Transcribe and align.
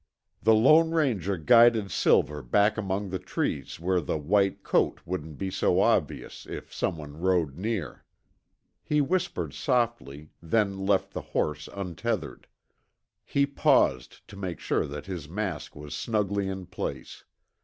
The 0.41 0.55
Lone 0.55 0.89
Ranger 0.89 1.37
guided 1.37 1.91
Silver 1.91 2.41
back 2.41 2.75
among 2.75 3.09
the 3.11 3.19
trees 3.19 3.79
where 3.79 4.01
the 4.01 4.17
white 4.17 4.63
coat 4.63 4.99
wouldn't 5.05 5.37
be 5.37 5.51
so 5.51 5.79
obvious 5.79 6.47
if 6.49 6.73
someone 6.73 7.19
rode 7.19 7.55
near. 7.55 8.03
He 8.83 8.99
whispered 8.99 9.53
softly, 9.53 10.31
then 10.41 10.87
left 10.87 11.13
the 11.13 11.21
horse 11.21 11.69
untethered. 11.71 12.47
He 13.23 13.45
paused 13.45 14.27
to 14.27 14.35
make 14.35 14.59
sure 14.59 14.87
that 14.87 15.05
his 15.05 15.29
mask 15.29 15.75
was 15.75 15.93
snugly 15.93 16.47
in 16.47 16.65
place. 16.65 17.23